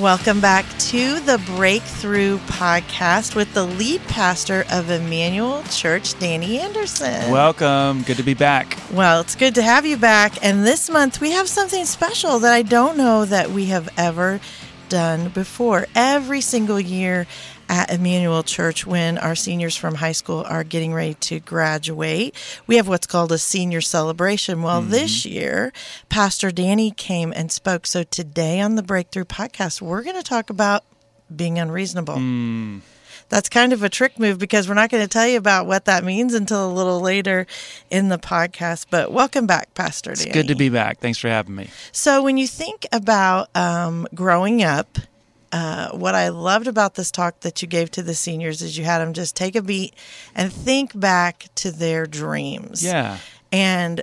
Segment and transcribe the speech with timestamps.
[0.00, 7.30] Welcome back to the Breakthrough Podcast with the lead pastor of Emmanuel Church, Danny Anderson.
[7.30, 8.02] Welcome.
[8.04, 8.78] Good to be back.
[8.94, 10.42] Well, it's good to have you back.
[10.42, 14.40] And this month we have something special that I don't know that we have ever
[14.88, 15.86] done before.
[15.94, 17.26] Every single year
[17.70, 22.34] at Emmanuel Church, when our seniors from high school are getting ready to graduate,
[22.66, 24.60] we have what's called a senior celebration.
[24.62, 24.90] Well, Mm-hmm.
[24.90, 25.72] this year,
[26.08, 27.86] Pastor Danny came and spoke.
[27.86, 30.82] So today on the Breakthrough Podcast, we're going to talk about
[31.34, 32.14] being unreasonable.
[32.16, 32.80] Mm.
[33.28, 35.84] That's kind of a trick move because we're not going to tell you about what
[35.84, 37.46] that means until a little later
[37.88, 38.86] in the podcast.
[38.90, 40.30] But welcome back, Pastor Danny.
[40.30, 40.98] It's good to be back.
[40.98, 41.68] Thanks for having me.
[41.92, 44.98] So, when you think about um, growing up,
[45.52, 48.84] uh, what I loved about this talk that you gave to the seniors is you
[48.84, 49.94] had them just take a beat
[50.34, 52.84] and think back to their dreams.
[52.84, 53.18] Yeah.
[53.50, 54.02] And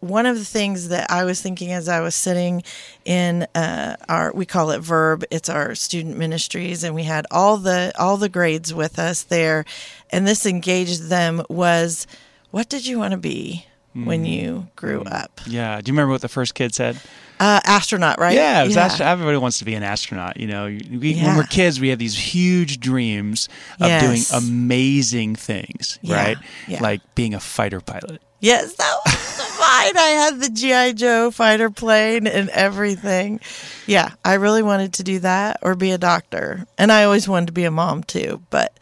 [0.00, 2.62] one of the things that I was thinking as I was sitting
[3.04, 7.58] in uh, our we call it Verb, it's our student ministries, and we had all
[7.58, 9.66] the all the grades with us there,
[10.08, 12.06] and this engaged them was,
[12.50, 15.40] what did you want to be when you grew up?
[15.46, 15.80] Yeah.
[15.80, 16.98] Do you remember what the first kid said?
[17.40, 18.34] Uh, astronaut, right?
[18.34, 20.38] Yeah, it was astro- everybody wants to be an astronaut.
[20.38, 21.28] You know, we, Yeah.
[21.28, 23.48] when we're kids, we have these huge dreams
[23.80, 24.02] of Yes.
[24.30, 26.38] doing amazing things, Yeah, right?
[26.68, 26.82] yeah.
[26.82, 28.20] Like being a fighter pilot.
[28.40, 29.14] Yes, that was
[29.58, 29.96] fine.
[29.96, 33.40] I had the GI Joe fighter plane and everything.
[33.86, 37.46] Yeah, I really wanted to do that or be a doctor, and I always wanted
[37.46, 38.42] to be a mom too.
[38.50, 38.74] But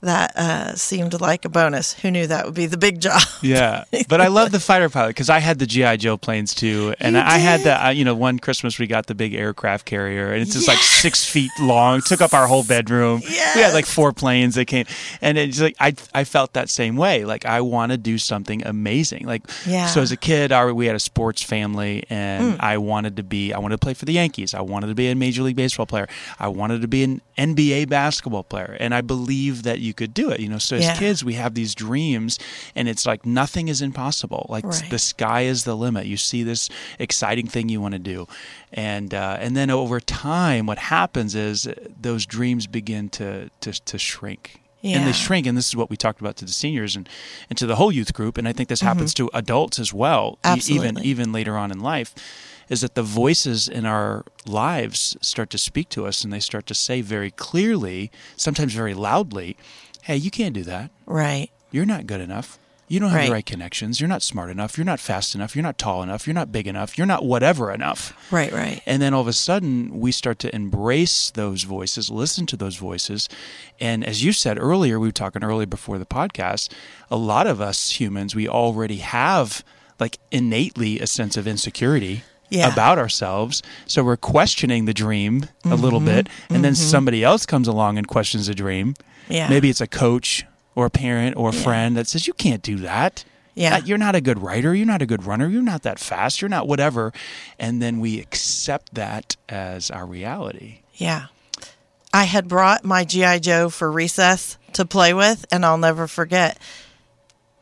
[0.00, 1.94] that uh, seemed like a bonus.
[1.94, 3.20] Who knew that would be the big job?
[3.40, 6.94] Yeah, but I love the fighter pilot because I had the GI Joe planes too,
[6.98, 7.66] and You I had did?
[7.66, 10.66] the uh, you know one Christmas we got the big aircraft carrier, and it's just
[10.66, 13.20] like six feet long, took up our whole bedroom.
[13.24, 14.86] We had like four planes that came,
[15.20, 17.24] and it's like I I felt that same way.
[17.24, 19.24] Like I want to do something amazing.
[19.26, 19.86] Like Yeah.
[19.86, 22.56] so as a kid, our, we had a sports family, and Mm.
[22.60, 24.52] I wanted to be I wanted to play for the Yankees.
[24.54, 26.08] I wanted to be a major league baseball player.
[26.38, 30.30] I wanted to be an NBA basketball player, and I believe that you could do
[30.30, 30.40] it.
[30.40, 30.96] You know, so as Yeah.
[30.96, 32.38] kids we have these dreams
[32.74, 34.90] and it's like nothing is impossible like Right.
[34.90, 36.68] the sky is the limit you see this
[36.98, 38.26] exciting thing you want to do
[38.72, 43.72] and uh, and then over time what happens is uh, those dreams begin to to,
[43.84, 46.94] to shrink and they shrink and this is what we talked about to the seniors
[46.96, 47.08] and,
[47.50, 50.38] and to the whole youth group and i think this happens to adults as well
[50.46, 51.04] e- even Mm-hmm.
[51.04, 52.14] Even later on in life
[52.68, 56.66] is that the voices in our lives start to speak to us and they start
[56.66, 59.56] to say very clearly sometimes very loudly
[60.02, 61.48] hey you can't do that right.
[61.70, 62.58] you're not good enough.
[62.90, 63.26] You don't have Right.
[63.26, 64.00] the right connections.
[64.00, 64.78] You're not smart enough.
[64.78, 65.54] You're not fast enough.
[65.54, 66.26] You're not tall enough.
[66.26, 66.96] You're not big enough.
[66.96, 68.14] You're not whatever enough.
[68.32, 68.50] Right.
[68.50, 68.80] Right.
[68.86, 72.76] And then all of a sudden, we start to embrace those voices, listen to those
[72.76, 73.28] voices.
[73.78, 76.72] And as you said earlier, we were talking earlier before the podcast,
[77.10, 79.62] a lot of us humans, we already have
[80.00, 82.22] like innately a sense of insecurity.
[82.50, 82.72] Yeah.
[82.72, 83.62] About ourselves.
[83.86, 86.06] So we're questioning the dream a little Mm-hmm.
[86.06, 86.28] bit.
[86.48, 88.94] And then somebody else comes along and questions the dream.
[89.28, 89.48] Yeah.
[89.50, 91.62] Maybe it's a coach or a parent or a Yeah.
[91.62, 93.24] friend that says, You can't do that.
[93.54, 93.78] Yeah.
[93.84, 94.74] You're not a good writer.
[94.74, 95.48] You're not a good runner.
[95.48, 96.40] You're not that fast.
[96.40, 97.12] You're not whatever.
[97.58, 100.78] And then we accept that as our reality.
[100.94, 101.26] Yeah.
[102.14, 106.58] I had brought my GI Joe for recess to play with, and I'll never forget.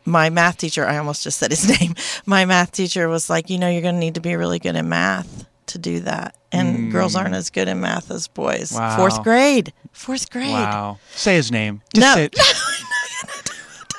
[0.06, 1.94] My math teacher, I almost just said his name.
[2.24, 4.76] My math teacher was like, You know, you're going to need to be really good
[4.76, 6.36] in math to do that.
[6.52, 8.70] And girls aren't as good in math as boys.
[8.72, 8.76] Mm.
[8.78, 8.96] Wow.
[8.96, 9.72] Fourth grade.
[9.92, 10.52] Fourth grade.
[10.52, 10.98] Wow.
[11.14, 11.82] Say his name.
[11.92, 12.14] Just No.
[12.14, 12.30] say.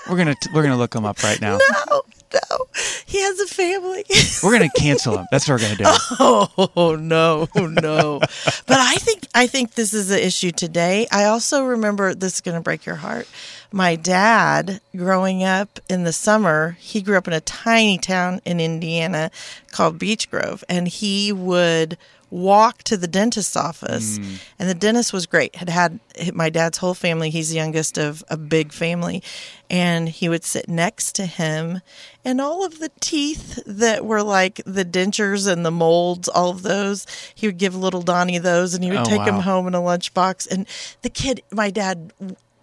[0.10, 1.58] We're gonna we're gonna look him up right now.
[1.90, 2.02] No,
[2.34, 2.58] no.
[3.06, 4.06] He has a family.
[4.44, 5.26] We're gonna cancel him.
[5.32, 5.84] That's what we're gonna do.
[6.20, 8.20] Oh no, no.
[8.20, 11.08] but I think I think this is the issue today.
[11.12, 13.28] I also remember this is going to break your heart.
[13.72, 18.60] My dad, growing up in the summer, he grew up in a tiny town in
[18.60, 19.30] Indiana
[19.72, 21.98] called Beech Grove, and he would
[22.30, 24.34] walk to the dentist's office hmm.
[24.60, 25.98] and the dentist was great had had
[26.34, 29.24] my dad's whole family he's the youngest of a big family
[29.70, 31.80] and he would sit next to him
[32.26, 36.64] and all of the teeth that were like the dentures and the molds all of
[36.64, 39.42] those he would give little donnie those and he would Oh, take them wow.
[39.44, 40.68] home in a lunchbox and
[41.04, 42.12] the kid my dad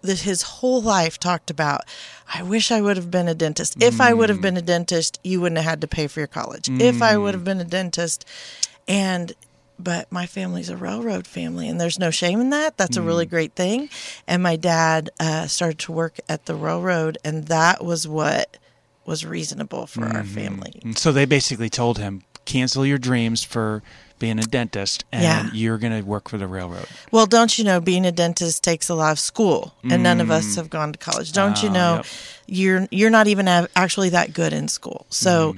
[0.05, 1.81] that his whole life talked about
[2.33, 3.81] i wish i would have been a dentist.
[3.81, 4.43] If i would have mm.
[4.43, 6.69] been a dentist you wouldn't have had to pay for your college.
[6.69, 7.37] If i would mm.
[7.37, 8.25] have been a dentist
[8.87, 9.33] and
[9.77, 12.77] but my family's a railroad family and there's no shame in that.
[12.77, 13.29] That's a really mm.
[13.29, 13.89] great thing.
[14.25, 18.57] And my dad uh, started to work at the railroad and that was what
[19.05, 20.33] was reasonable for our mm-hmm.
[20.33, 20.81] family.
[20.95, 23.81] So they basically told him, cancel your dreams for
[24.17, 25.49] being a dentist and Yeah.
[25.53, 26.87] you're gonna work for the railroad.
[27.11, 30.31] well don't you know being a dentist takes a lot of school and none of
[30.31, 32.05] us have gone to college don't you Ah, know yep.
[32.47, 35.55] you're you're not even actually that good in school so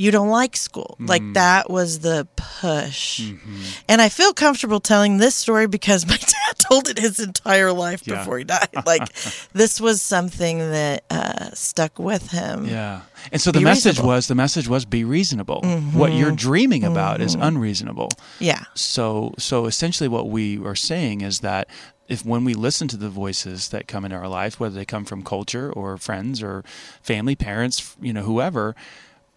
[0.00, 0.96] you don't like school.
[0.98, 1.34] Like Mm.
[1.34, 3.20] that was the push.
[3.20, 3.62] Mm-hmm.
[3.88, 8.02] And I feel comfortable telling this story because my dad told it his entire life
[8.06, 8.18] Yeah.
[8.18, 8.68] before he died.
[8.86, 9.12] Like
[9.52, 12.64] this was something that uh, stuck with him.
[12.66, 13.02] Yeah.
[13.32, 14.08] And so the Be message reasonable.
[14.08, 15.60] was the message was be reasonable.
[15.92, 18.08] What you're dreaming about is unreasonable.
[18.38, 18.64] Yeah.
[18.74, 21.68] So so essentially what we are saying is that
[22.08, 25.04] if when we listen to the voices that come into our life, whether they come
[25.04, 26.64] from culture or friends or
[27.02, 28.74] family, parents, you know, whoever,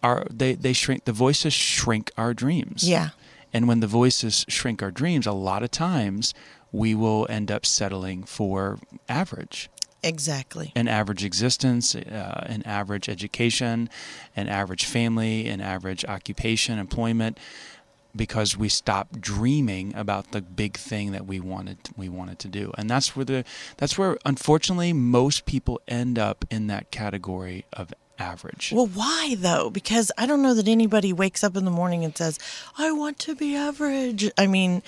[0.04, 2.88] are they, they shrink the voices shrink our dreams.
[2.88, 3.10] Yeah.
[3.52, 6.34] And when the voices shrink our dreams, a lot of times
[6.70, 8.78] we will end up settling for
[9.08, 9.70] average
[10.02, 10.70] Exactly.
[10.76, 13.88] an average existence, uh, an average education,
[14.36, 17.38] an average family, an average occupation, employment,
[18.14, 22.72] because we stopped dreaming about the big thing that we wanted we wanted to do,
[22.76, 23.44] and that's where the
[23.78, 28.72] that's where unfortunately most people end up in that category of average.
[28.74, 29.70] Well, why though?
[29.70, 32.38] Because I don't know that anybody wakes up in the morning and says,
[32.78, 34.82] "I want to be average." I mean,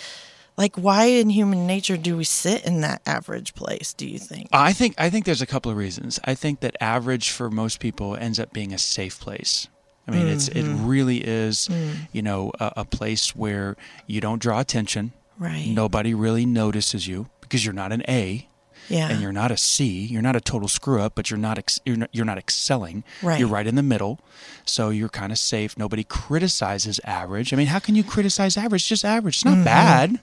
[0.56, 4.49] like why in human nature do we sit in that average place, do you think?
[4.52, 6.19] I think I think there's a couple of reasons.
[6.25, 9.69] I think that average for most people ends up being a safe place.
[10.08, 10.87] I mean, it's it Mm-hmm.
[10.87, 12.08] really is, Mm.
[12.12, 13.76] you know, a, a place where
[14.06, 15.12] you don't draw attention.
[15.37, 15.67] Right.
[15.67, 18.49] Nobody really notices you because you're not an A
[18.88, 19.09] Yeah.
[19.11, 19.85] and you're not a C.
[20.06, 23.05] You're not a total screw up, but you're not ex- you're not, you're not excelling.
[23.23, 23.38] Right.
[23.41, 24.21] You're right in the middle,
[24.65, 25.77] so you're kind of safe.
[25.79, 27.53] Nobody criticizes average.
[27.53, 28.83] I mean, how can you criticize average?
[28.83, 29.37] It's just average.
[29.37, 29.56] It's Mm-hmm.
[29.59, 30.21] not bad.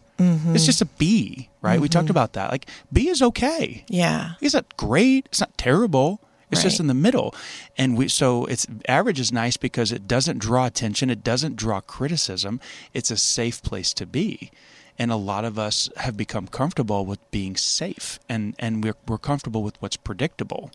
[0.55, 1.81] It's just a B, right?
[1.81, 2.49] We talked about that.
[2.51, 3.83] Like B is okay.
[3.89, 4.33] yeah.
[4.39, 5.25] It's not great.
[5.25, 6.21] It's not terrible.
[6.51, 7.33] It's just in the middle,
[7.79, 11.09] and we so it's average is nice because it doesn't draw attention.
[11.09, 12.59] It doesn't draw criticism.
[12.93, 14.51] It's a safe place to be,
[14.97, 19.17] and a lot of us have become comfortable with being safe, and and we're we're
[19.17, 20.71] comfortable with what's predictable.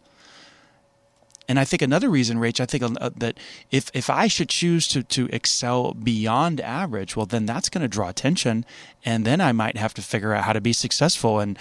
[1.51, 3.39] And I think another reason, Rach, I think uh, that
[3.71, 7.89] if if I should choose to to excel beyond average, well, then that's going to
[7.89, 8.67] draw attention,
[9.05, 11.59] and then I might have to figure out how to be successful, and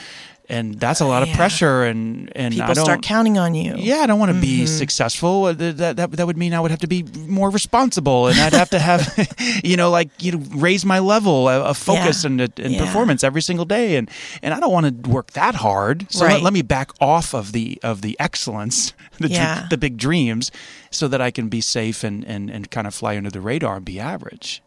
[0.49, 1.35] and that's a lot of Yeah.
[1.35, 3.75] pressure, and and People I don't, start counting on you.
[3.77, 4.65] yeah, I don't want to be Mm-hmm.
[4.65, 5.45] successful.
[5.45, 8.53] Uh, That, that that would mean I would have to be more responsible, and I'd
[8.53, 9.01] have to have,
[9.63, 12.27] you know, like you know, raise my level of, focus Yeah.
[12.29, 12.85] and and Yeah.
[12.85, 14.09] performance every single day, and
[14.41, 16.05] and I don't want to work that hard.
[16.09, 16.41] So let, Right.
[16.43, 20.51] let me back off of the of the excellence, the dr- the big dreams,
[20.91, 23.75] so that I can be safe and and and kind of fly under the radar
[23.77, 24.61] and be average.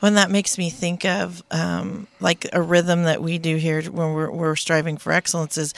[0.00, 4.12] When that makes me think of um, like a rhythm that we do here when
[4.14, 5.74] we're, we're striving for excellence is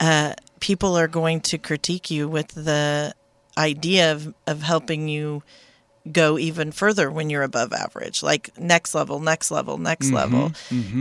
[0.00, 3.14] uh, people are going to critique you with the
[3.58, 5.42] idea of, of helping you
[6.10, 10.50] go even further when you're above average, like next level, next level, next level.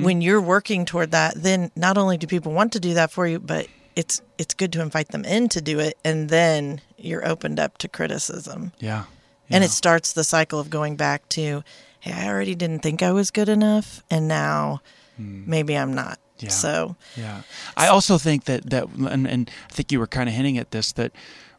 [0.03, 3.25] When you're working toward that, then not only do people want to do that for
[3.25, 7.27] you, but it's it's good to invite them in to do it, and then you're
[7.27, 9.05] opened up to criticism Yeah.
[9.49, 11.63] and it starts the cycle of going back to
[12.01, 14.81] hey i already didn't think i was good enough and now
[15.17, 15.43] hmm.
[15.49, 16.19] maybe i'm not.
[16.39, 16.49] Yeah.
[16.49, 17.43] so Yeah,
[17.77, 20.71] I also think that that, and, and I think you were kind of hinting at
[20.71, 21.11] this that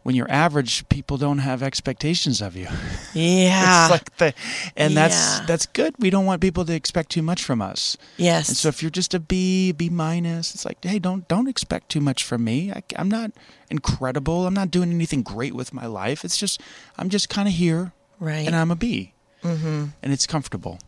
[0.02, 2.66] when you're average, people don't have expectations of you.
[3.14, 4.34] yeah It's like the,
[4.76, 5.46] and that's Yeah.
[5.46, 5.94] that's good.
[6.00, 7.96] We don't want people to expect too much from us.
[8.16, 11.48] yes And so if you're just a B, B minus, it's like, hey, don't don't
[11.48, 12.72] expect too much from me.
[12.72, 13.30] I, am not
[13.70, 14.46] incredible.
[14.46, 16.24] I'm not doing anything great with my life.
[16.24, 16.60] It's just
[16.98, 19.86] I'm just kind of here, right and I'm a B, mm-hmm.
[20.02, 20.78] and it's comfortable.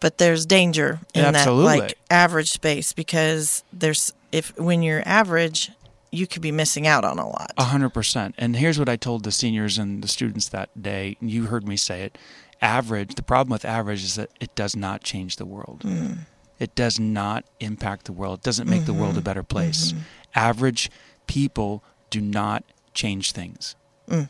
[0.00, 1.64] but there's danger in Absolutely.
[1.64, 5.70] that like average space because there's if when you're average
[6.10, 8.34] you could be missing out on a lot A hundred percent.
[8.38, 11.16] And here's what I told the seniors and the students that day.
[11.20, 12.16] and You heard me say it.
[12.62, 13.16] Average.
[13.16, 15.80] The problem with average is that it does not change the world.
[15.84, 16.18] Mm.
[16.60, 18.38] It does not impact the world.
[18.38, 19.00] It doesn't make the mm-hmm.
[19.00, 19.90] world a better place.
[19.90, 20.00] Mm-hmm.
[20.36, 20.90] Average
[21.26, 22.62] people do not
[22.94, 23.74] change things.
[24.08, 24.28] Mm.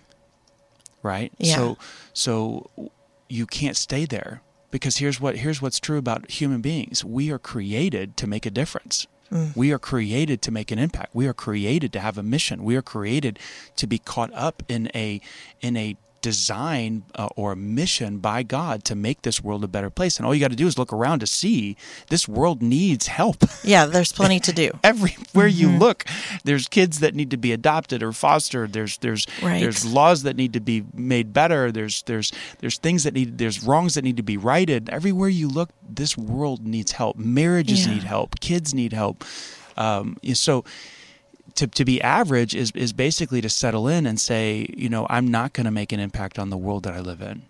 [1.05, 1.33] Right.
[1.39, 1.55] Yeah.
[1.55, 1.79] So
[2.13, 2.71] so
[3.29, 4.43] you can't stay there
[4.73, 7.05] because here's what here's what's true about human beings.
[7.05, 9.07] We are created to make a difference.
[9.31, 9.57] Mm.
[9.57, 11.15] We are created to make an impact.
[11.15, 12.65] We are created to have a mission.
[12.65, 13.39] We are created
[13.77, 15.21] to be caught up in a
[15.61, 15.97] in a
[16.31, 20.17] design uh, or a mission by God to make this world a better place.
[20.17, 21.77] And all you got to do is look around to see
[22.09, 23.45] this world needs help.
[23.63, 26.05] yeah there's plenty to do Everywhere you look,
[26.45, 28.73] there's kids that need to be adopted or fostered.
[28.73, 29.61] There's there's Right.
[29.61, 31.71] there's laws that need to be made better.
[31.71, 34.89] There's there's there's things that need there's wrongs that need to be righted.
[34.89, 37.17] Everywhere you look, this world needs help.
[37.19, 37.95] Marriages Yeah.
[37.95, 38.41] need help.
[38.41, 39.25] Kids need help.
[39.77, 40.65] Um, so
[41.57, 45.29] to, to be average is, is basically to settle in and say, you know, I'm
[45.29, 47.43] not going to make an impact on the world that I live in.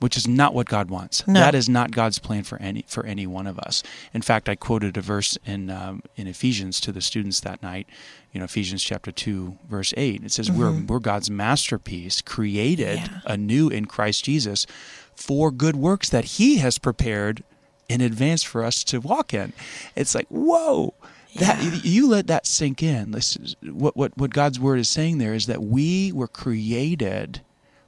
[0.00, 1.26] which is not what God wants.
[1.26, 1.40] No.
[1.40, 3.82] That is not God's plan for any for any one of us.
[4.12, 7.86] In fact, I quoted a verse in um, in Ephesians to the students that night.
[8.32, 10.22] You know, Ephesians chapter two, verse eight.
[10.22, 13.20] It says, "We're we're God's masterpiece, created Yeah.
[13.24, 14.66] anew in Christ Jesus,
[15.14, 17.42] for good works that He has prepared
[17.88, 19.54] in advance for us to walk in."
[19.96, 20.92] It's like, whoa.
[21.36, 23.10] That you let that sink in.
[23.10, 27.40] This is, what what what God's word is saying there is that we were created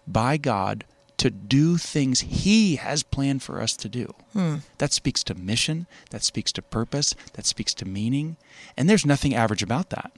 [0.06, 0.84] by God
[1.18, 4.12] to do things He has planned for us to do.
[4.32, 4.56] Hmm.
[4.78, 8.36] That speaks to mission, that speaks to purpose, that speaks to meaning.
[8.76, 10.12] And there's nothing average about that,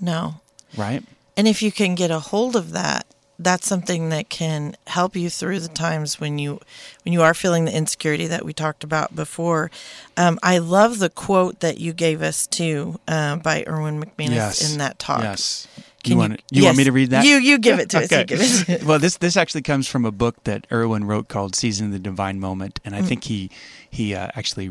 [0.00, 0.40] No.
[0.76, 1.02] right?
[1.36, 3.06] And if you can get a hold of that,
[3.42, 6.60] that's something that can help you through the times when you
[7.04, 9.70] when you are feeling the insecurity that we talked about before.
[10.16, 14.78] Um, I love the quote that you gave us too uh, by Erwin McManus in
[14.78, 15.22] that talk.
[15.22, 15.66] Yes.
[16.02, 17.24] Can you want you want me to read that?
[17.24, 18.04] You you give it to us.
[18.12, 18.24] Okay.
[18.24, 21.86] give it well, this this actually comes from a book that Erwin wrote called "Season
[21.86, 22.98] of the Divine Moment," and Mm.
[22.98, 23.50] I think he
[23.88, 24.68] he uh, actually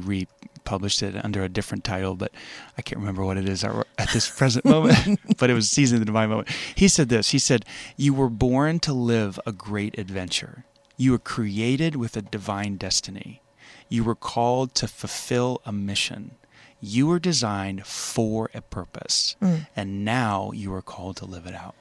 [0.70, 2.32] republished it under a different title, but
[2.78, 5.20] I can't remember what it is at at this present moment.
[5.38, 7.32] but it was "Season of the Divine Moment." He said this.
[7.32, 7.66] He said,
[7.98, 10.66] "You were born to live a great adventure.
[10.96, 13.42] You were created with a divine destiny.
[13.90, 16.32] You were called to fulfill a mission."
[16.82, 19.68] You were designed for a purpose, Mm.
[19.76, 21.76] and now you are called to live it out.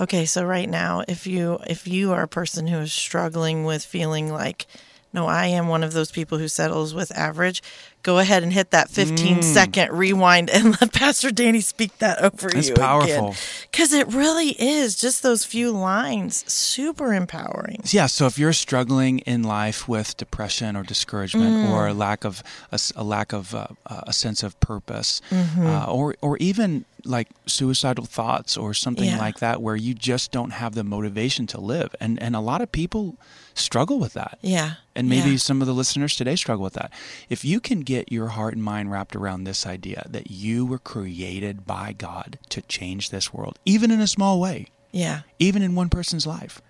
[0.00, 3.84] Okay, so right now, if you if you are a person who is struggling with
[3.84, 4.66] feeling like,
[5.12, 7.64] no, I am one of those people who settles with average,
[8.04, 12.50] go ahead and hit that 15 second rewind and let Pastor Danny speak that over
[12.50, 12.74] That's you.
[12.76, 13.34] powerful.
[13.72, 17.80] Because it really is just those few lines, super empowering.
[17.86, 22.42] Yeah, so if you're struggling in life with depression or discouragement or a lack of
[22.70, 28.04] a, a lack of uh, a sense of purpose, uh, or or even like suicidal
[28.04, 29.18] thoughts or something Yeah.
[29.18, 32.60] like that, where you just don't have the motivation to live, and and a lot
[32.60, 33.16] of people
[33.54, 34.38] struggle with that.
[34.42, 34.74] Yeah.
[34.94, 35.36] And maybe yeah.
[35.36, 36.92] some of the listeners today struggle with that.
[37.28, 40.78] If you can get your heart and mind wrapped around this idea that you were
[40.78, 45.22] created by God to change this world, even in a small way, Yeah.
[45.38, 46.60] even in one person's life.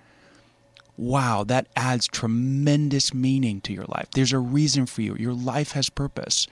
[0.97, 4.09] Wow, that adds tremendous meaning to your life.
[4.15, 5.17] There's a reason for you.
[5.19, 6.47] Your life has purpose.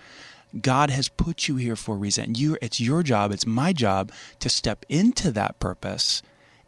[0.60, 2.34] God has put you here for a reason.
[2.34, 4.10] You, it's your job, it's my job
[4.40, 6.22] to step into that purpose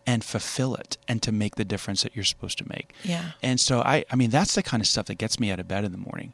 [0.06, 2.92] and fulfill it and to make the difference that you're supposed to make.
[3.02, 3.32] Yeah.
[3.42, 5.68] And so I I mean that's the kind of stuff that gets me out of
[5.68, 6.32] bed in the morning.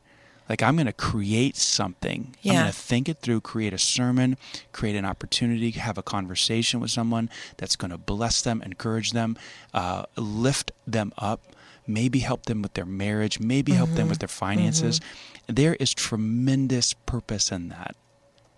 [0.48, 2.34] Like I'm going to create something.
[2.42, 2.52] Yeah.
[2.52, 4.36] I'm going to think it through, create a sermon,
[4.72, 9.38] create an opportunity, have a conversation with someone that's going to bless them, encourage them,
[9.72, 11.54] uh, lift them up,
[11.86, 15.00] maybe help them with their marriage, maybe help them with their finances.
[15.46, 17.94] There is tremendous purpose in that.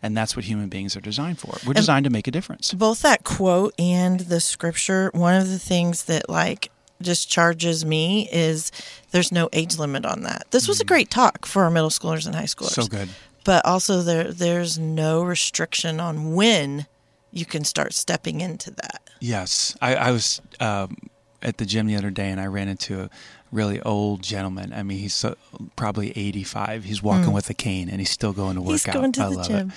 [0.03, 1.55] And that's what human beings are designed for.
[1.67, 2.73] We're designed to make a difference.
[2.73, 8.29] both that quote and the scripture one of the things that like just charges me
[8.33, 8.71] is
[9.11, 12.27] there's no age limit on that this was a great talk for our middle schoolers
[12.27, 12.83] and high schoolers Mm.
[12.83, 13.09] So good.
[13.45, 16.87] but also there there's no restriction on when
[17.33, 20.97] you can start stepping into that Yes, I, I was um,
[21.43, 23.11] at the gym the other day, and I ran into a
[23.51, 24.73] really old gentleman.
[24.73, 25.37] I mean, he's so,
[25.77, 26.85] probably eighty-five.
[26.85, 27.35] He's walking mm.
[27.35, 28.71] with a cane, and he's still going to work.
[28.71, 28.95] He's out.
[28.95, 29.69] going to I the love gym.
[29.69, 29.75] it.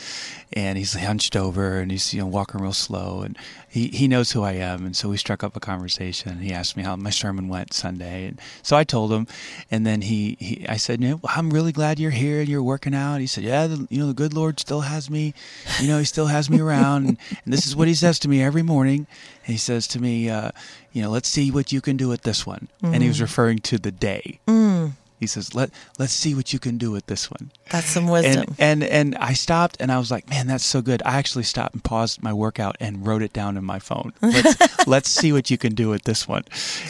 [0.53, 4.31] And he's hunched over, and he's you know walking real slow, and he he knows
[4.31, 6.31] who I am, and so we struck up a conversation.
[6.31, 9.27] and He asked me how my sermon went Sunday, and so I told him,
[9.69, 12.63] and then he, he I said, you know, I'm really glad you're here and you're
[12.63, 13.19] working out.
[13.19, 15.33] He said, yeah, the, you know, the good Lord still has me,
[15.81, 18.29] you know, he still has me around, and, and this is what he says to
[18.29, 19.07] me every morning.
[19.45, 20.51] He says to me, uh,
[20.91, 22.67] you know, let's see what you can do with this one.
[22.81, 23.21] And he was mm.
[23.21, 24.39] referring to the day.
[24.47, 24.93] Mm.
[25.19, 27.51] He says, let let's see what you can do with this one.
[27.69, 30.81] that's some wisdom And and and I stopped and I was like, man, that's so
[30.81, 31.01] good.
[31.05, 34.13] I actually stopped and paused my workout and wrote it down in my phone.
[34.21, 36.43] Let's let's see what you can do with this one.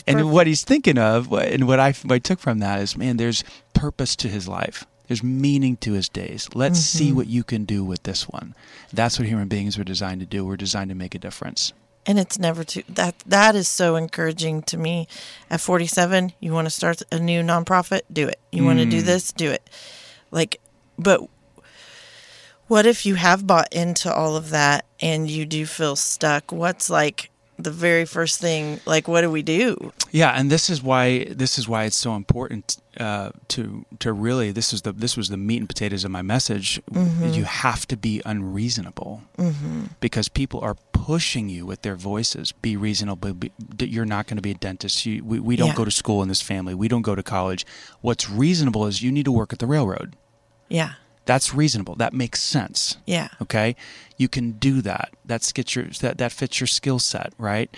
[0.08, 3.18] And what he's thinking of, and what I, what I took from that is, man,
[3.18, 3.44] there's
[3.74, 4.86] purpose to his life.
[5.08, 6.50] There's meaning to his days.
[6.56, 7.18] Let's see mm-hmm.
[7.18, 8.56] what you can do with this one.
[8.92, 10.44] That's what human beings are designed to do.
[10.44, 11.74] We're designed to make a difference.
[12.06, 15.08] And it's never too that that is so encouraging to me.
[15.50, 18.40] At 47 you want to start a new nonprofit do it.
[18.52, 19.06] You want to do mm.
[19.06, 19.70] this do it.
[20.32, 20.60] Like
[20.98, 21.22] but
[22.68, 26.52] what if you have bought into all of that and you do feel stuck?
[26.52, 29.94] What's like the very first thing like what do we do?
[30.12, 34.52] Yeah, and this is why this is why it's so important uh, to to really
[34.52, 36.82] this is the this was the meat and potatoes of my message.
[36.92, 37.30] Mm-hmm.
[37.30, 39.22] You have to be unreasonable.
[39.38, 39.86] Mm-hmm.
[40.00, 42.52] Because people are pushing you with their voices.
[42.52, 43.34] Be reasonable.
[43.34, 45.06] Be, you're not going to be a dentist.
[45.06, 45.76] You, we we don't Yeah.
[45.82, 46.74] go to school in this family.
[46.74, 47.66] We don't go to college.
[48.02, 50.16] What's reasonable is you need to work at the railroad.
[50.70, 50.92] yeah
[51.26, 51.96] That's reasonable.
[52.04, 53.76] That makes sense yeah okay
[54.18, 57.70] you can do that that's get your that, that fits your skill set right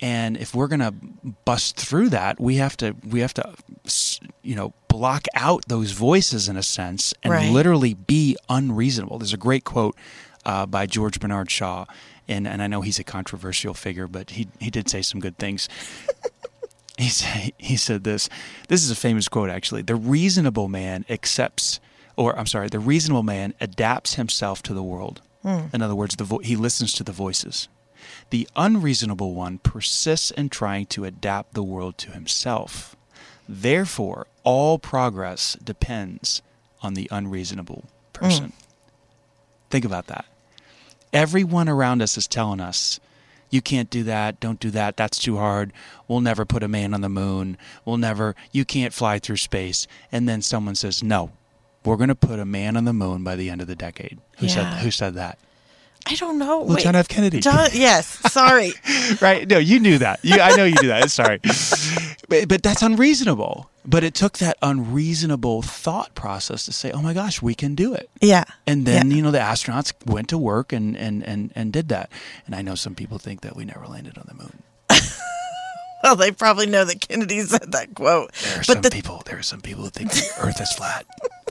[0.00, 0.94] And if we're going to
[1.44, 3.44] bust through that, we have to we have to
[4.42, 7.50] you know block out those voices in a sense and Right.
[7.58, 9.18] literally be unreasonable.
[9.18, 9.96] There's a great quote
[10.50, 11.84] uh, by George Bernard Shaw,
[12.28, 15.38] and and I know he's a controversial figure, but he he did say some good
[15.38, 15.68] things.
[16.98, 18.28] he said he said this.
[18.68, 19.82] This is a famous quote actually.
[19.82, 21.80] The reasonable man accepts,
[22.16, 25.22] or I'm sorry, the reasonable man adapts himself to the world.
[25.42, 25.66] Hmm.
[25.72, 27.68] In other words, the vo- he listens to the voices.
[28.30, 32.96] The unreasonable one persists in trying to adapt the world to himself.
[33.48, 36.42] Therefore, all progress depends
[36.82, 38.24] on the unreasonable hmm.
[38.24, 38.52] person.
[39.70, 40.26] Think about that.
[41.12, 43.00] Everyone around us is telling us,
[43.50, 45.72] you can't do that, don't do that, that's too hard.
[46.06, 47.56] We'll never put a man on the moon.
[47.84, 49.86] We'll never, you can't fly through space.
[50.12, 51.30] And then someone says, no,
[51.84, 54.18] we're going to put a man on the moon by the end of the decade.
[54.38, 54.52] Who Yeah.
[54.54, 55.38] said who said that?
[56.06, 56.60] I don't know.
[56.60, 56.82] Well, Wait.
[56.84, 57.08] John F.
[57.08, 57.40] Kennedy.
[57.40, 58.06] John, yes.
[58.32, 58.72] Sorry.
[59.20, 59.46] right?
[59.46, 60.20] No, you knew that.
[60.22, 61.10] You, I know you knew that.
[61.10, 61.38] Sorry,
[62.28, 63.70] but, but that's unreasonable.
[63.84, 67.94] But it took that unreasonable thought process to say, "Oh my gosh, we can do
[67.94, 68.44] it." Yeah.
[68.66, 69.16] And then Yeah.
[69.16, 72.10] you know the astronauts went to work and and and and did that.
[72.46, 74.62] And I know some people think that we never landed on the moon.
[76.00, 78.32] Well, they probably know that Kennedy said that quote.
[78.32, 79.22] There are but some the, people.
[79.26, 81.04] There are some people who think the Earth is flat.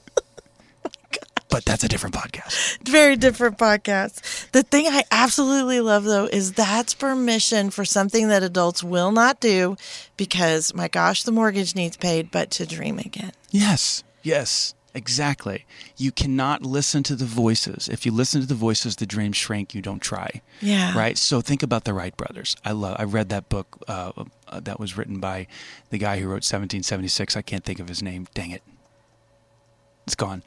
[1.57, 2.87] But that's a different podcast.
[2.87, 4.51] very different podcast.
[4.51, 9.39] The thing I absolutely love though is that's permission for something that adults will not
[9.39, 9.75] do
[10.17, 13.31] because my gosh, the mortgage needs paid, but to dream again.
[13.49, 15.65] Yes, yes, exactly.
[15.97, 17.89] You cannot listen to the voices.
[17.89, 19.73] If you listen to the voices, the dreams shrink.
[19.73, 20.43] You don't try.
[20.61, 20.95] Yeah.
[20.95, 21.17] Right.
[21.17, 22.55] So think about the Wright brothers.
[22.63, 22.97] I love.
[22.99, 24.11] I read that book uh,
[24.47, 25.47] uh, that was written by
[25.89, 27.35] the guy who wrote 1776.
[27.35, 28.27] I can't think of his name.
[28.35, 28.61] Dang it.
[30.05, 30.43] It's gone.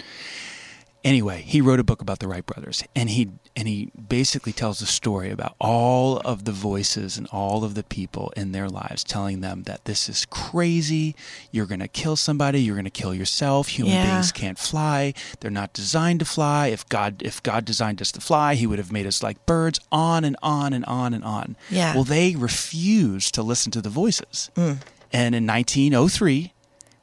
[1.02, 4.80] Anyway, he wrote a book about the Wright brothers, and he and he basically tells
[4.82, 9.02] a story about all of the voices and all of the people in their lives
[9.02, 11.16] telling them that this is crazy.
[11.50, 12.60] You're going to kill somebody.
[12.60, 13.68] You're going to kill yourself.
[13.68, 14.12] Human Yeah.
[14.12, 15.14] beings can't fly.
[15.40, 16.66] They're not designed to fly.
[16.68, 19.80] If God if God designed us to fly, He would have made us like birds.
[19.90, 21.56] On and on and on and on.
[21.70, 21.94] Yeah.
[21.94, 24.78] Well, they refused to listen to the voices, Mm.
[25.12, 26.52] and in 1903,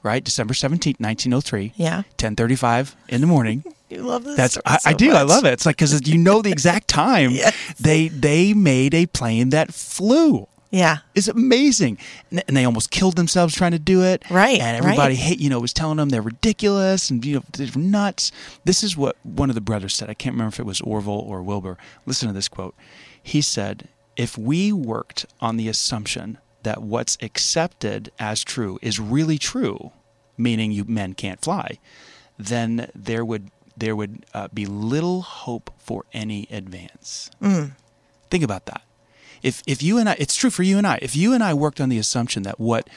[0.04, 2.04] right, December 17th, 1903, Yeah.
[2.18, 3.64] 10:35 in the morning.
[3.90, 4.36] You love this.
[4.36, 5.12] That's I, so I do.
[5.14, 5.54] I love it.
[5.54, 7.56] It's like because you know the exact time Yes.
[7.80, 10.48] they they made a plane that flew.
[10.70, 10.98] Yeah.
[11.16, 11.98] It's amazing,
[12.30, 14.30] and, and they almost killed themselves trying to do it.
[14.30, 15.18] Right, and everybody right.
[15.18, 18.32] hate you know was telling them they're ridiculous and you know they're nuts.
[18.66, 20.10] This is what one of the brothers said.
[20.10, 21.78] I can't remember if it was Orville or Wilbur.
[22.06, 22.76] Listen to this quote.
[23.24, 29.38] He said, "If we worked on the assumption that what's accepted as true is really
[29.38, 29.92] true,
[30.38, 31.80] meaning you men can't fly,
[32.38, 37.30] then there would there would uh, be little hope for any advance."
[38.30, 38.82] Think about that.
[39.44, 41.00] If if you and I, it's true for you and I.
[41.02, 42.90] If you and I worked on the assumption that what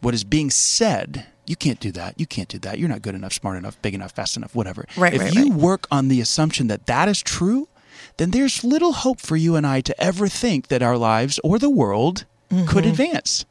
[0.00, 2.18] what is being said, you can't do that.
[2.20, 2.78] You can't do that.
[2.78, 4.86] You're not good enough, smart enough, big enough, fast enough, whatever.
[4.96, 5.60] Right, if right, you right.
[5.60, 7.68] work on the assumption that that is true,
[8.16, 11.58] then there's little hope for you and I to ever think that our lives or
[11.58, 12.24] the world
[12.66, 12.88] could Mm-hmm.
[12.90, 13.44] advance.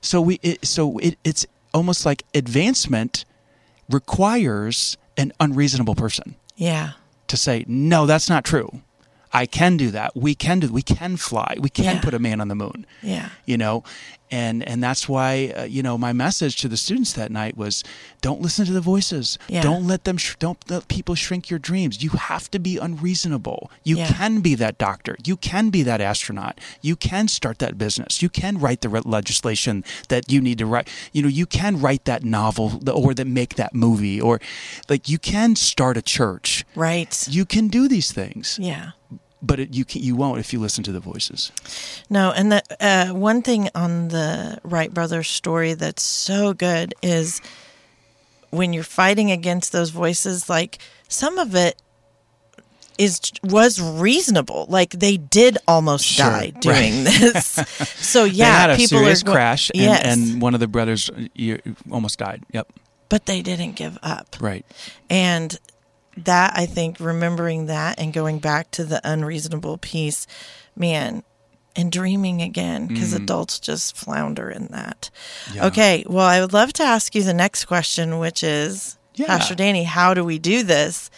[0.00, 3.24] So we it, so it, it's almost like advancement
[3.90, 6.92] requires an unreasonable person Yeah.
[7.28, 8.80] to say, no, that's not true.
[9.32, 10.14] I can do that.
[10.14, 10.72] We can do.
[10.72, 11.56] We can fly.
[11.58, 12.00] We can Yeah.
[12.00, 12.86] put a man on the moon.
[13.02, 13.30] Yeah.
[13.46, 13.82] You know,
[14.34, 17.84] and and that's why uh, you know my message to the students that night was,
[18.26, 19.38] don't listen to the voices.
[19.48, 19.62] Yeah.
[19.62, 20.16] Don't let them.
[20.18, 22.02] Sh- don't let people shrink your dreams.
[22.02, 23.60] You have to be unreasonable.
[23.90, 24.08] You Yeah.
[24.18, 25.14] can be that doctor.
[25.30, 26.54] You can be that astronaut.
[26.88, 28.22] You can start that business.
[28.22, 30.88] You can write the re- legislation that you need to write.
[31.12, 34.40] You know, you can write that novel or that make that movie or
[34.88, 36.64] like you can start a church.
[36.74, 37.12] Right.
[37.28, 38.90] You can do these things, Yeah.
[39.46, 41.52] But it, you can, you won't if you listen to the voices.
[42.08, 47.40] No, and the uh, one thing on the Wright brothers story that's so good is
[48.50, 50.78] when you're fighting against those voices, like
[51.08, 51.80] some of it
[52.98, 54.66] is was reasonable.
[54.68, 57.46] Like they did almost Sure, die doing this.
[57.96, 60.68] So yeah, they had a people serious are crash, and, yes, and one of the
[60.68, 61.56] brothers uh,
[61.90, 62.44] almost died.
[62.52, 62.72] Yep,
[63.08, 64.36] but they didn't give up.
[64.40, 64.64] right.
[65.10, 65.58] And
[66.16, 70.26] that I think remembering that and going back to the unreasonable piece,
[70.76, 71.22] man,
[71.76, 73.22] and dreaming again because mm.
[73.22, 75.10] adults just flounder in that.
[75.52, 75.66] Yeah.
[75.66, 79.26] Okay, well, I would love to ask you the next question, which is, Yeah.
[79.26, 81.10] Pastor Danny, how do we do this?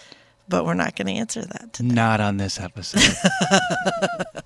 [0.48, 1.94] But we're not going to answer that today.
[1.94, 3.02] Not on this episode.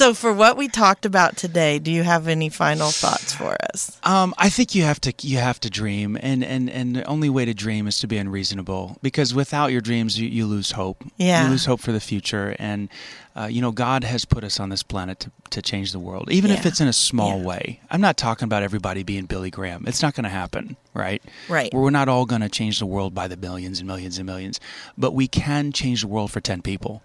[0.00, 3.98] So, for what we talked about today, do you have any final thoughts for us?
[4.02, 7.28] Um, I think you have to you have to dream, and, and, and the only
[7.28, 8.96] way to dream is to be unreasonable.
[9.02, 11.04] Because without your dreams, you, you lose hope.
[11.18, 11.44] Yeah.
[11.44, 12.56] you lose hope for the future.
[12.58, 12.88] And
[13.36, 16.30] uh, you know, God has put us on this planet to, to change the world,
[16.30, 17.44] even if it's in a small Yeah.
[17.46, 17.80] way.
[17.90, 19.84] I'm not talking about everybody being Billy Graham.
[19.86, 21.22] It's not going to happen, right?
[21.48, 21.72] Right.
[21.72, 24.58] We're not all going to change the world by the millions and millions and millions,
[24.98, 27.02] but we can change the world for ten people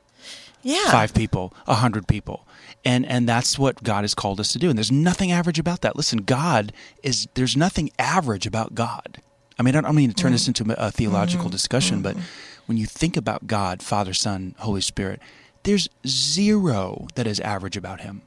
[0.63, 0.89] Yeah.
[0.91, 2.47] five people, a hundred people,
[2.83, 4.69] and and that's what God has called us to do.
[4.69, 5.95] And there's nothing average about that.
[5.95, 9.21] Listen, God is there's nothing average about God.
[9.59, 10.33] I mean, I don't mean to turn mm-hmm.
[10.33, 11.51] this into a theological mm-hmm.
[11.51, 12.25] discussion, but mm-hmm.
[12.65, 15.21] when you think about God, Father, Son, Holy Spirit,
[15.65, 18.21] there's zero that is average about Him.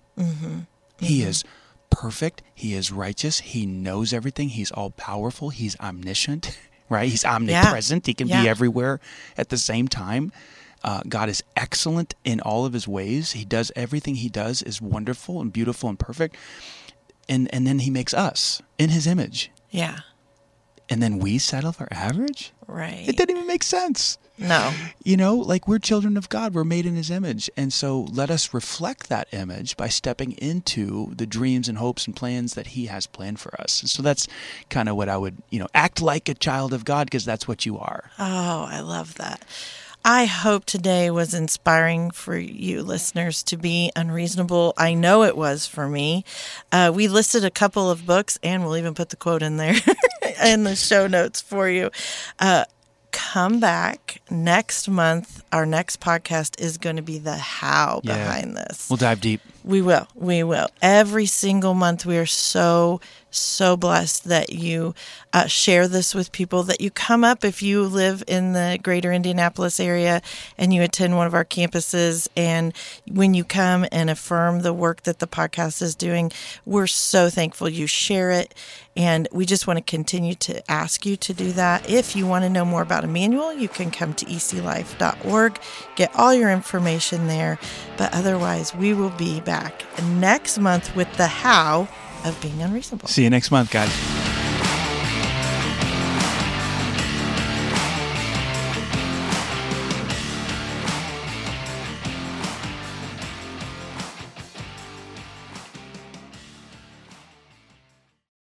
[0.98, 1.44] He is
[1.90, 2.42] perfect.
[2.54, 3.40] He is righteous.
[3.40, 4.50] He knows everything.
[4.50, 5.50] He's all powerful.
[5.50, 6.58] He's omniscient,
[6.90, 7.08] right?
[7.08, 8.06] He's omnipresent.
[8.06, 8.42] He can Yeah.
[8.42, 9.00] be everywhere
[9.36, 10.32] at the same time.
[10.84, 13.32] Uh, God is excellent in all of his ways.
[13.32, 16.36] He does everything he does is wonderful and beautiful and perfect.
[17.28, 19.50] And and then he makes us in his image.
[19.70, 20.00] Yeah.
[20.88, 22.52] And then we settle for average?
[22.66, 23.04] Right.
[23.08, 24.18] It didn't even make sense.
[24.38, 24.72] No.
[25.02, 27.50] You know, like we're children of God, we're made in his image.
[27.56, 32.14] And so let us reflect that image by stepping into the dreams and hopes and
[32.14, 33.80] plans that he has planned for us.
[33.80, 34.28] And so that's
[34.70, 37.48] kind of what I would, you know, act like a child of God because that's
[37.48, 38.10] what you are.
[38.18, 39.44] Oh, I love that.
[40.04, 44.72] I hope today was inspiring for you listeners to be unreasonable.
[44.78, 46.24] I know it was for me.
[46.72, 49.74] Uh, we listed a couple of books, and we'll even put the quote in there
[50.44, 51.90] in the show notes for you.
[52.38, 52.64] Uh,
[53.10, 55.42] come back next month.
[55.52, 58.16] Our next podcast is going to be the how Yeah.
[58.16, 58.88] behind this.
[58.90, 59.40] We'll dive deep.
[59.68, 60.08] We will.
[60.14, 60.70] We will.
[60.80, 64.94] Every single month, we are so, so blessed that you
[65.34, 69.12] uh, share this with people, that you come up if you live in the greater
[69.12, 70.22] Indianapolis area
[70.56, 72.28] and you attend one of our campuses.
[72.34, 72.72] And
[73.10, 76.32] when you come and affirm the work that the podcast is doing,
[76.64, 78.54] we're so thankful you share it.
[78.96, 81.88] And we just want to continue to ask you to do that.
[81.88, 85.60] If you want to know more about Emmanuel, you can come to eclife.org,
[85.94, 87.60] get all your information there.
[87.96, 89.84] But otherwise, we will be back
[90.20, 91.88] next month with the how
[92.24, 93.08] of being unreasonable.
[93.08, 94.37] See you next month, guys.